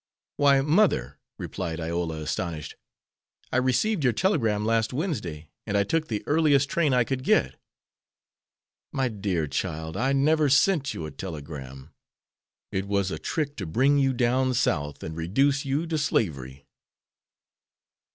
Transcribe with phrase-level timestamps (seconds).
[0.37, 2.75] "Why, mother," replied Iola, astonished,
[3.51, 7.53] "I received your telegram last Wednesday, and I took the earliest train I could get."
[8.91, 11.91] "My dear child, I never sent you a telegram.
[12.71, 16.65] It was a trick to bring you down South and reduce you to slavery."